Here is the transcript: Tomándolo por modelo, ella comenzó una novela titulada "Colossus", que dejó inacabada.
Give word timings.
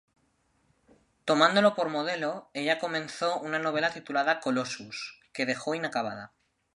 Tomándolo 1.25 1.75
por 1.75 1.89
modelo, 1.89 2.49
ella 2.55 2.79
comenzó 2.79 3.37
una 3.37 3.59
novela 3.59 3.91
titulada 3.91 4.39
"Colossus", 4.39 5.19
que 5.31 5.45
dejó 5.45 5.75
inacabada. 5.75 6.33